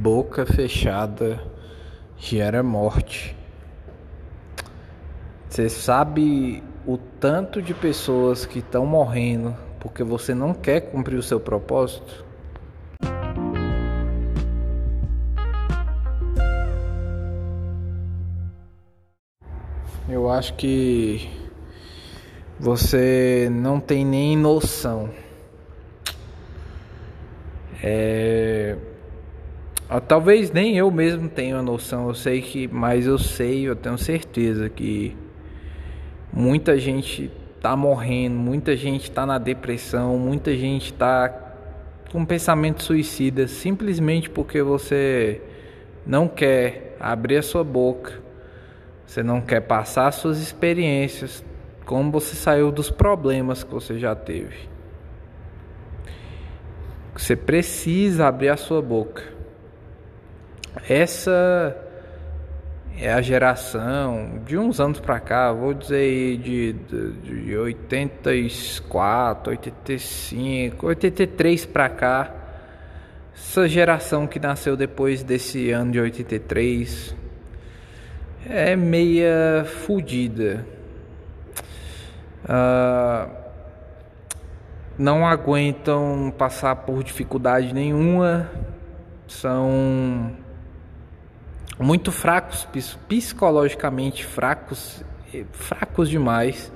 Boca 0.00 0.46
fechada 0.46 1.42
gera 2.16 2.62
morte. 2.62 3.36
Você 5.48 5.68
sabe 5.68 6.62
o 6.86 6.96
tanto 6.96 7.60
de 7.60 7.74
pessoas 7.74 8.46
que 8.46 8.60
estão 8.60 8.86
morrendo 8.86 9.56
porque 9.80 10.04
você 10.04 10.36
não 10.36 10.54
quer 10.54 10.82
cumprir 10.82 11.16
o 11.16 11.22
seu 11.22 11.40
propósito? 11.40 12.24
Eu 20.08 20.30
acho 20.30 20.54
que 20.54 21.28
você 22.56 23.48
não 23.50 23.80
tem 23.80 24.04
nem 24.04 24.36
noção. 24.36 25.10
É 27.82 28.57
talvez 30.06 30.50
nem 30.50 30.76
eu 30.76 30.90
mesmo 30.90 31.28
tenha 31.30 31.62
noção, 31.62 32.08
eu 32.08 32.14
sei 32.14 32.42
que, 32.42 32.68
mas 32.68 33.06
eu 33.06 33.18
sei, 33.18 33.66
eu 33.66 33.74
tenho 33.74 33.96
certeza 33.96 34.68
que 34.68 35.16
muita 36.30 36.78
gente 36.78 37.30
tá 37.58 37.74
morrendo, 37.74 38.36
muita 38.36 38.76
gente 38.76 39.10
tá 39.10 39.24
na 39.24 39.38
depressão, 39.38 40.18
muita 40.18 40.54
gente 40.54 40.92
tá 40.92 41.54
com 42.12 42.24
pensamento 42.24 42.82
suicida 42.82 43.48
simplesmente 43.48 44.28
porque 44.28 44.62
você 44.62 45.40
não 46.06 46.28
quer 46.28 46.96
abrir 47.00 47.38
a 47.38 47.42
sua 47.42 47.64
boca, 47.64 48.20
você 49.06 49.22
não 49.22 49.40
quer 49.40 49.60
passar 49.60 50.12
suas 50.12 50.38
experiências, 50.38 51.42
como 51.86 52.12
você 52.12 52.36
saiu 52.36 52.70
dos 52.70 52.90
problemas 52.90 53.64
que 53.64 53.72
você 53.72 53.98
já 53.98 54.14
teve. 54.14 54.68
Você 57.16 57.34
precisa 57.34 58.26
abrir 58.28 58.50
a 58.50 58.56
sua 58.56 58.82
boca. 58.82 59.37
Essa 60.86 61.76
é 63.00 63.12
a 63.12 63.22
geração 63.22 64.40
de 64.44 64.58
uns 64.58 64.80
anos 64.80 65.00
para 65.00 65.20
cá, 65.20 65.52
vou 65.52 65.72
dizer 65.72 66.36
de, 66.38 66.72
de, 66.72 67.12
de 67.44 67.56
84, 67.56 69.50
85, 69.50 70.86
83 70.86 71.66
para 71.66 71.88
cá. 71.88 72.34
Essa 73.34 73.68
geração 73.68 74.26
que 74.26 74.40
nasceu 74.40 74.76
depois 74.76 75.22
desse 75.22 75.70
ano 75.70 75.92
de 75.92 76.00
83 76.00 77.14
é 78.48 78.74
meia 78.74 79.64
fudida. 79.64 80.66
Uh, 82.44 83.30
não 84.98 85.24
aguentam 85.26 86.34
passar 86.36 86.74
por 86.76 87.04
dificuldade 87.04 87.72
nenhuma, 87.72 88.50
são 89.28 90.32
muito 91.78 92.10
fracos, 92.10 92.66
psicologicamente 93.08 94.24
fracos, 94.24 95.04
fracos 95.52 96.08
demais, 96.08 96.72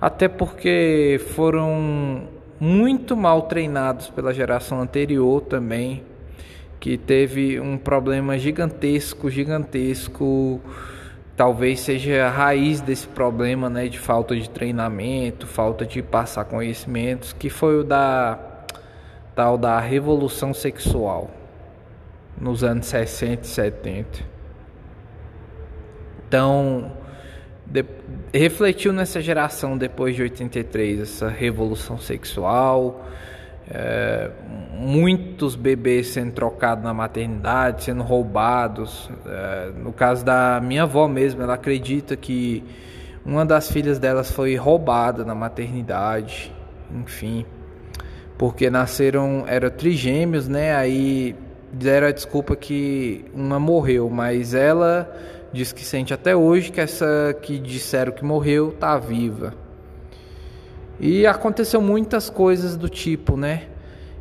até 0.00 0.28
porque 0.28 1.20
foram 1.34 2.28
muito 2.58 3.16
mal 3.16 3.42
treinados 3.42 4.10
pela 4.10 4.34
geração 4.34 4.80
anterior 4.80 5.42
também, 5.42 6.02
que 6.80 6.96
teve 6.98 7.60
um 7.60 7.78
problema 7.78 8.38
gigantesco, 8.38 9.30
gigantesco, 9.30 10.60
talvez 11.36 11.80
seja 11.80 12.26
a 12.26 12.30
raiz 12.30 12.80
desse 12.80 13.06
problema, 13.06 13.70
né, 13.70 13.86
de 13.86 13.98
falta 13.98 14.34
de 14.34 14.48
treinamento, 14.48 15.46
falta 15.46 15.86
de 15.86 16.02
passar 16.02 16.44
conhecimentos, 16.46 17.32
que 17.32 17.48
foi 17.48 17.78
o 17.78 17.84
da 17.84 18.38
tal 19.34 19.56
da 19.56 19.78
revolução 19.78 20.52
sexual 20.52 21.39
nos 22.40 22.64
anos 22.64 22.86
60 22.86 23.42
e 23.42 23.46
70. 23.46 24.20
Então, 26.26 26.92
de, 27.66 27.84
refletiu 28.32 28.92
nessa 28.92 29.20
geração 29.20 29.76
depois 29.76 30.16
de 30.16 30.22
83, 30.22 31.00
essa 31.00 31.28
revolução 31.28 31.98
sexual, 31.98 33.04
é, 33.68 34.30
muitos 34.72 35.54
bebês 35.54 36.08
sendo 36.08 36.32
trocados 36.32 36.82
na 36.82 36.94
maternidade, 36.94 37.84
sendo 37.84 38.02
roubados. 38.02 39.10
É, 39.26 39.72
no 39.76 39.92
caso 39.92 40.24
da 40.24 40.60
minha 40.60 40.84
avó 40.84 41.06
mesmo, 41.06 41.42
ela 41.42 41.54
acredita 41.54 42.16
que 42.16 42.64
uma 43.24 43.44
das 43.44 43.70
filhas 43.70 43.98
delas 43.98 44.30
foi 44.30 44.56
roubada 44.56 45.24
na 45.24 45.34
maternidade, 45.34 46.52
enfim, 46.92 47.44
porque 48.38 48.70
nasceram, 48.70 49.44
eram 49.46 49.68
trigêmeos, 49.70 50.48
né? 50.48 50.74
Aí 50.74 51.36
deram 51.72 52.08
a 52.08 52.12
desculpa 52.12 52.56
que 52.56 53.24
uma 53.34 53.58
morreu, 53.58 54.08
mas 54.10 54.54
ela 54.54 55.10
diz 55.52 55.72
que 55.72 55.84
sente 55.84 56.14
até 56.14 56.34
hoje 56.34 56.70
que 56.70 56.80
essa 56.80 57.36
que 57.42 57.58
disseram 57.58 58.12
que 58.12 58.24
morreu 58.24 58.72
tá 58.72 58.98
viva. 58.98 59.54
E 60.98 61.26
aconteceu 61.26 61.80
muitas 61.80 62.28
coisas 62.28 62.76
do 62.76 62.88
tipo, 62.88 63.36
né? 63.36 63.64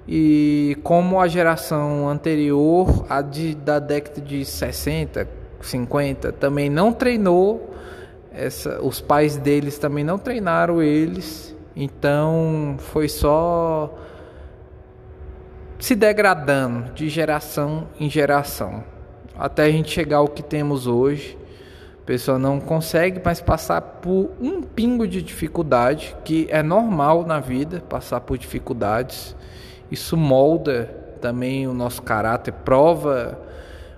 E 0.08 0.78
como 0.82 1.20
a 1.20 1.28
geração 1.28 2.10
anterior, 2.10 3.06
a 3.10 3.22
de, 3.22 3.54
da 3.54 3.78
década 3.78 4.22
de 4.22 4.44
60, 4.44 5.28
50, 5.62 6.32
também 6.32 6.70
não 6.70 6.92
treinou, 6.92 7.76
essa, 8.32 8.82
os 8.82 9.02
pais 9.02 9.38
deles 9.38 9.78
também 9.78 10.04
não 10.04 10.18
treinaram 10.18 10.82
eles, 10.82 11.56
então 11.76 12.76
foi 12.80 13.08
só 13.08 13.94
se 15.80 15.96
degradando 15.96 16.92
de 16.94 17.10
geração 17.10 17.88
em 18.00 18.10
geração, 18.10 18.84
até 19.38 19.64
a 19.64 19.72
gente 19.72 19.90
chegar 19.90 20.18
ao 20.18 20.28
que 20.28 20.44
temos 20.44 20.86
hoje. 20.86 21.38
A 22.04 22.06
pessoa 22.06 22.38
não 22.38 22.60
consegue 22.60 23.22
mais 23.24 23.40
passar 23.40 23.82
por 23.82 24.32
um 24.42 24.62
pingo 24.62 25.08
de 25.08 25.22
dificuldade, 25.22 26.16
que 26.26 26.48
é 26.50 26.62
normal 26.62 27.26
na 27.26 27.40
vida 27.40 27.82
passar 27.88 28.20
por 28.22 28.38
dificuldades. 28.38 29.36
Isso 29.90 30.18
molda 30.18 30.86
também 31.22 31.68
o 31.68 31.74
nosso 31.74 32.02
caráter, 32.02 32.52
prova 32.52 33.40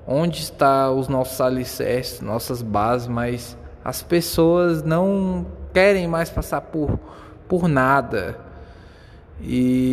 onde 0.05 0.41
está 0.41 0.91
os 0.91 1.07
nossos 1.07 1.39
alicerces, 1.39 2.21
nossas 2.21 2.61
bases, 2.61 3.07
mas 3.07 3.57
as 3.83 4.03
pessoas 4.03 4.83
não 4.83 5.45
querem 5.73 6.07
mais 6.07 6.29
passar 6.29 6.61
por, 6.61 6.99
por 7.47 7.67
nada. 7.67 8.37
E 9.41 9.90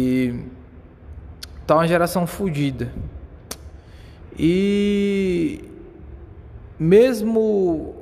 Tá 1.69 1.75
uma 1.75 1.87
geração 1.87 2.27
fodida. 2.27 2.91
E 4.39 5.63
mesmo 6.79 7.95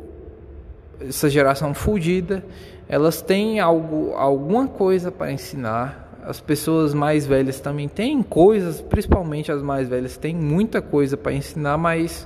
essa 1.00 1.28
geração 1.28 1.74
fodida, 1.74 2.44
elas 2.88 3.20
têm 3.20 3.58
algo, 3.58 4.12
alguma 4.14 4.68
coisa 4.68 5.10
para 5.10 5.32
ensinar. 5.32 6.16
As 6.22 6.40
pessoas 6.40 6.94
mais 6.94 7.26
velhas 7.26 7.58
também 7.58 7.88
têm 7.88 8.22
coisas, 8.22 8.80
principalmente 8.80 9.50
as 9.50 9.60
mais 9.60 9.88
velhas 9.88 10.16
têm 10.16 10.32
muita 10.32 10.80
coisa 10.80 11.16
para 11.16 11.32
ensinar, 11.32 11.76
mas 11.76 12.24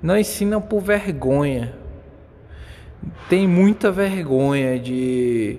não 0.00 0.16
ensinam 0.16 0.60
por 0.60 0.80
vergonha. 0.80 1.74
Tem 3.28 3.48
muita 3.48 3.90
vergonha 3.90 4.78
de 4.78 5.58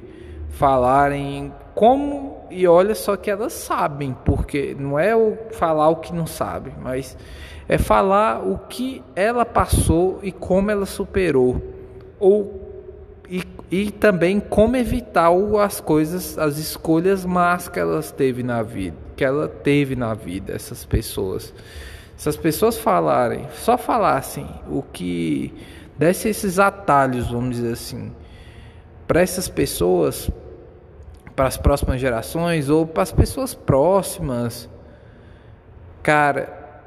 falarem 0.50 1.54
como 1.76 2.40
e 2.50 2.68
olha 2.68 2.96
só 2.96 3.16
que 3.16 3.30
elas 3.30 3.54
sabem, 3.54 4.16
porque 4.26 4.76
não 4.78 5.00
é 5.00 5.16
o 5.16 5.38
falar 5.52 5.90
o 5.90 5.98
que 5.98 6.14
não 6.14 6.28
sabe, 6.28 6.74
mas 6.82 7.16
é 7.68 7.78
falar 7.78 8.46
o 8.46 8.58
que 8.58 9.04
ela 9.16 9.46
passou 9.46 10.20
e 10.24 10.32
como 10.32 10.72
ela 10.72 10.86
superou, 10.86 11.62
ou 12.20 12.68
e, 13.30 13.44
e 13.70 13.92
também 13.92 14.40
como 14.40 14.76
evitar 14.76 15.30
as 15.64 15.80
coisas, 15.80 16.38
as 16.38 16.58
escolhas 16.58 17.24
más 17.24 17.70
que 17.70 17.80
elas 17.80 18.12
teve 18.12 18.42
na 18.42 18.64
vida, 18.64 18.98
que 19.16 19.24
ela 19.24 19.48
teve 19.48 19.96
na 19.96 20.14
vida, 20.16 20.54
essas 20.54 20.84
pessoas. 20.84 21.54
Se 22.18 22.28
as 22.28 22.36
pessoas 22.36 22.78
falarem, 22.78 23.48
só 23.54 23.78
falassem 23.78 24.45
o 24.69 24.81
que 24.81 25.54
desse 25.98 26.28
esses 26.28 26.60
atalhos, 26.60 27.30
vamos 27.30 27.56
dizer 27.56 27.74
assim, 27.74 28.12
para 29.09 29.21
essas 29.21 29.50
pessoas, 29.50 30.29
para 31.35 31.47
as 31.47 31.57
próximas 31.57 32.00
gerações 32.00 32.69
ou 32.69 32.85
para 32.85 33.01
as 33.01 33.11
pessoas 33.11 33.56
próximas. 33.56 34.69
Cara, 36.03 36.83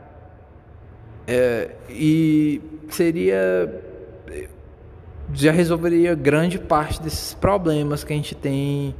é, 1.27 1.73
e 1.91 2.63
seria. 2.89 3.83
Já 5.35 5.51
resolveria 5.51 6.15
grande 6.15 6.61
parte 6.61 7.03
desses 7.03 7.35
problemas 7.35 8.05
que 8.05 8.13
a 8.13 8.17
gente 8.17 8.37
tem 8.37 8.95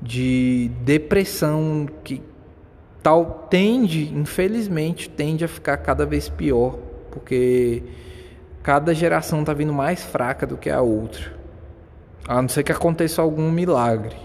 de 0.00 0.70
depressão 0.82 1.88
que 2.04 2.22
tal 3.02 3.48
tende, 3.50 4.14
infelizmente, 4.14 5.10
tende 5.10 5.44
a 5.44 5.48
ficar 5.48 5.78
cada 5.78 6.06
vez 6.06 6.28
pior, 6.28 6.78
porque 7.10 7.82
cada 8.62 8.94
geração 8.94 9.40
está 9.40 9.52
vindo 9.52 9.72
mais 9.72 10.04
fraca 10.04 10.46
do 10.46 10.56
que 10.56 10.70
a 10.70 10.80
outra. 10.80 11.41
A 12.26 12.40
não 12.40 12.48
ser 12.48 12.62
que 12.62 12.72
aconteça 12.72 13.20
algum 13.20 13.50
milagre. 13.50 14.16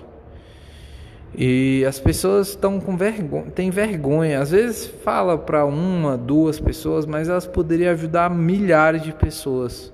E 1.35 1.85
as 1.85 1.99
pessoas 1.99 2.49
estão 2.49 2.79
com 2.79 2.95
vergonha, 2.97 3.51
tem 3.51 3.69
vergonha. 3.69 4.39
Às 4.39 4.51
vezes 4.51 4.87
fala 5.03 5.37
para 5.37 5.65
uma, 5.65 6.17
duas 6.17 6.59
pessoas, 6.59 7.05
mas 7.05 7.29
elas 7.29 7.45
poderiam 7.45 7.91
ajudar 7.91 8.29
milhares 8.29 9.03
de 9.03 9.13
pessoas. 9.13 9.93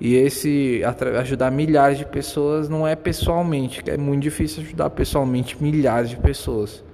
E 0.00 0.14
esse 0.14 0.82
ajudar 1.18 1.50
milhares 1.50 1.98
de 1.98 2.04
pessoas 2.04 2.68
não 2.68 2.86
é 2.86 2.94
pessoalmente, 2.94 3.82
que 3.82 3.90
é 3.90 3.96
muito 3.96 4.22
difícil 4.22 4.62
ajudar 4.62 4.90
pessoalmente 4.90 5.60
milhares 5.60 6.08
de 6.08 6.16
pessoas. 6.16 6.84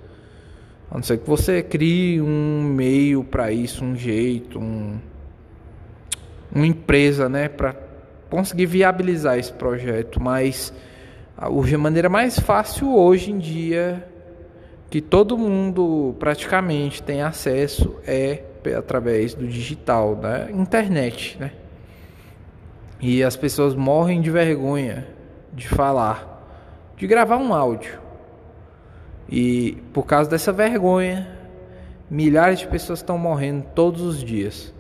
A 0.90 0.94
não 0.94 1.02
ser 1.02 1.18
que 1.18 1.28
você 1.28 1.62
crie 1.62 2.20
um 2.20 2.62
meio 2.62 3.22
para 3.22 3.52
isso, 3.52 3.84
um 3.84 3.94
jeito, 3.94 4.58
um, 4.58 4.96
uma 6.54 6.66
empresa, 6.66 7.28
né, 7.28 7.48
para 7.48 7.74
conseguir 8.34 8.66
viabilizar 8.66 9.38
esse 9.38 9.52
projeto, 9.52 10.20
mas 10.20 10.74
a 11.38 11.48
maneira 11.78 12.08
mais 12.08 12.36
fácil 12.36 12.92
hoje 12.92 13.30
em 13.30 13.38
dia 13.38 14.04
que 14.90 15.00
todo 15.00 15.38
mundo 15.38 16.16
praticamente 16.18 17.00
tem 17.00 17.22
acesso 17.22 17.94
é 18.04 18.42
através 18.76 19.34
do 19.34 19.46
digital, 19.46 20.16
da 20.16 20.50
internet, 20.50 21.36
né? 21.38 21.52
E 23.00 23.22
as 23.22 23.36
pessoas 23.36 23.76
morrem 23.76 24.20
de 24.20 24.32
vergonha 24.32 25.06
de 25.52 25.68
falar, 25.68 26.44
de 26.96 27.06
gravar 27.06 27.36
um 27.36 27.54
áudio. 27.54 28.00
E 29.28 29.78
por 29.92 30.06
causa 30.06 30.28
dessa 30.28 30.52
vergonha, 30.52 31.28
milhares 32.10 32.58
de 32.58 32.66
pessoas 32.66 32.98
estão 32.98 33.16
morrendo 33.16 33.64
todos 33.76 34.02
os 34.02 34.24
dias. 34.24 34.74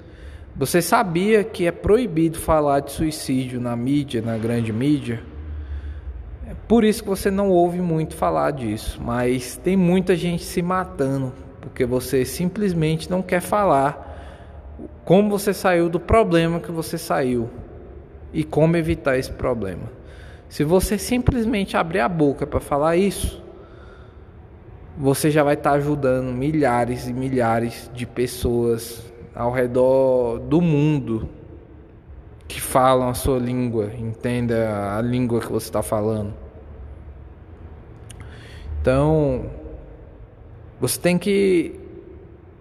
Você 0.56 0.80
sabia 0.80 1.42
que 1.42 1.66
é 1.66 1.72
proibido 1.72 2.38
falar 2.38 2.78
de 2.78 2.92
suicídio 2.92 3.60
na 3.60 3.74
mídia, 3.74 4.22
na 4.22 4.38
grande 4.38 4.72
mídia? 4.72 5.20
É 6.48 6.54
por 6.68 6.84
isso 6.84 7.02
que 7.02 7.08
você 7.08 7.28
não 7.28 7.50
ouve 7.50 7.80
muito 7.80 8.14
falar 8.14 8.52
disso, 8.52 9.02
mas 9.02 9.56
tem 9.56 9.76
muita 9.76 10.14
gente 10.14 10.44
se 10.44 10.62
matando 10.62 11.32
porque 11.60 11.84
você 11.84 12.24
simplesmente 12.24 13.10
não 13.10 13.20
quer 13.20 13.40
falar 13.40 14.12
como 15.04 15.28
você 15.28 15.52
saiu 15.52 15.88
do 15.88 15.98
problema 15.98 16.60
que 16.60 16.70
você 16.70 16.96
saiu 16.96 17.50
e 18.32 18.44
como 18.44 18.76
evitar 18.76 19.18
esse 19.18 19.32
problema. 19.32 19.90
Se 20.48 20.62
você 20.62 20.96
simplesmente 20.96 21.76
abrir 21.76 21.98
a 21.98 22.08
boca 22.08 22.46
para 22.46 22.60
falar 22.60 22.96
isso, 22.96 23.42
você 24.96 25.32
já 25.32 25.42
vai 25.42 25.54
estar 25.54 25.72
ajudando 25.72 26.26
milhares 26.26 27.08
e 27.08 27.12
milhares 27.12 27.90
de 27.92 28.06
pessoas 28.06 29.02
ao 29.34 29.50
redor 29.50 30.38
do 30.38 30.60
mundo 30.60 31.28
que 32.46 32.60
falam 32.60 33.08
a 33.08 33.14
sua 33.14 33.38
língua, 33.38 33.90
entenda 33.98 34.96
a 34.96 35.02
língua 35.02 35.40
que 35.40 35.50
você 35.50 35.66
está 35.66 35.82
falando. 35.82 36.34
Então, 38.80 39.50
você 40.80 41.00
tem 41.00 41.18
que 41.18 41.80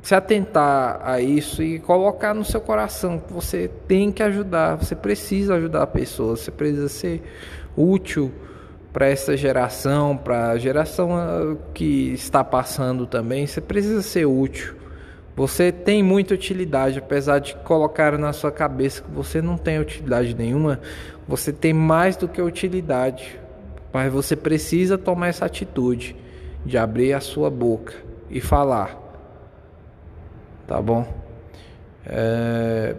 se 0.02 0.16
atentar 0.16 1.02
a 1.04 1.22
isso 1.22 1.62
e 1.62 1.80
colocar 1.80 2.34
no 2.34 2.44
seu 2.44 2.60
coração 2.60 3.20
que 3.20 3.32
você 3.32 3.70
tem 3.88 4.12
que 4.12 4.24
ajudar, 4.24 4.76
você 4.76 4.96
precisa 4.96 5.56
ajudar 5.56 5.84
a 5.84 5.88
pessoa, 5.88 6.36
você 6.36 6.52
precisa 6.52 6.90
ser 6.90 7.22
útil 7.76 8.32
para 8.92 9.08
essa 9.08 9.36
geração, 9.36 10.16
para 10.16 10.52
a 10.52 10.58
geração 10.58 11.16
ah, 11.16 11.56
que 11.74 12.14
está 12.14 12.44
passando 12.44 13.08
também, 13.08 13.48
você 13.48 13.62
precisa 13.62 14.02
ser 14.02 14.26
útil. 14.26 14.83
Você 15.36 15.72
tem 15.72 16.04
muita 16.04 16.36
utilidade, 16.36 17.00
apesar 17.00 17.40
de 17.40 17.56
colocar 17.58 18.18
na 18.20 18.32
sua 18.34 18.52
cabeça 18.52 19.02
que 19.02 19.10
você 19.10 19.42
não 19.42 19.58
tem 19.58 19.80
utilidade 19.80 20.36
nenhuma, 20.36 20.80
você 21.28 21.52
tem 21.52 21.74
mais 21.74 22.16
do 22.16 22.28
que 22.28 22.42
utilidade. 22.42 23.40
Mas 23.92 24.14
você 24.14 24.36
precisa 24.36 24.98
tomar 24.98 25.28
essa 25.30 25.46
atitude 25.46 26.16
de 26.66 26.78
abrir 26.78 27.14
a 27.14 27.20
sua 27.20 27.50
boca 27.50 27.94
e 28.30 28.40
falar. 28.40 29.00
Tá 30.68 30.82
bom? 30.82 31.06
É, 32.06 32.96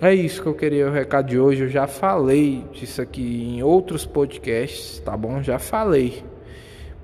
é 0.00 0.14
isso 0.14 0.42
que 0.42 0.48
eu 0.48 0.54
queria 0.54 0.88
o 0.88 0.92
recado 0.92 1.28
de 1.28 1.38
hoje. 1.38 1.64
Eu 1.64 1.68
já 1.68 1.86
falei 1.86 2.64
disso 2.72 3.00
aqui 3.00 3.56
em 3.56 3.62
outros 3.62 4.04
podcasts, 4.04 4.98
tá 5.00 5.16
bom? 5.16 5.42
Já 5.42 5.58
falei. 5.58 6.22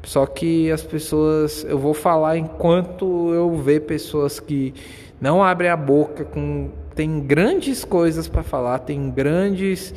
Só 0.05 0.27
que 0.27 0.71
as 0.71 0.83
pessoas, 0.83 1.65
eu 1.65 1.79
vou 1.79 1.95
falar 1.95 2.37
enquanto 2.37 3.33
eu 3.33 3.57
ver 3.57 3.81
pessoas 3.81 4.39
que 4.39 4.75
não 5.21 5.43
abrem 5.43 5.71
a 5.71 5.77
boca 5.77 6.25
com 6.25 6.71
tem 6.95 7.21
grandes 7.21 7.85
coisas 7.85 8.29
para 8.29 8.45
falar, 8.45 8.81
tem 8.81 9.11
grandes 9.11 9.93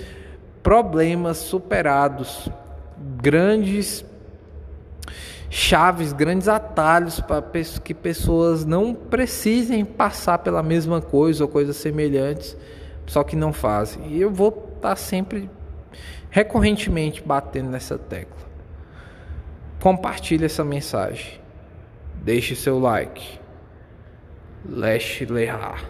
problemas 0.63 1.37
superados, 1.37 2.49
grandes 3.21 4.03
chaves, 5.49 6.11
grandes 6.11 6.47
atalhos 6.47 7.19
para 7.19 7.43
que 7.83 7.93
pessoas 7.93 8.65
não 8.65 8.95
precisem 8.95 9.85
passar 9.85 10.39
pela 10.39 10.63
mesma 10.63 11.01
coisa 11.01 11.43
ou 11.43 11.49
coisas 11.49 11.75
semelhantes, 11.75 12.57
só 13.05 13.23
que 13.23 13.35
não 13.35 13.53
fazem. 13.53 14.07
E 14.07 14.21
eu 14.21 14.31
vou 14.31 14.49
estar 14.49 14.89
tá 14.89 14.95
sempre 14.95 15.49
recorrentemente 16.31 17.21
batendo 17.21 17.69
nessa 17.69 17.97
tecla 17.97 18.47
compartilhe 19.87 20.43
essa 20.43 20.65
mensagem. 20.65 21.39
Deixe 22.15 22.57
seu 22.57 22.77
like. 22.77 23.39
Leste 24.67 25.25
Lerrar. 25.25 25.81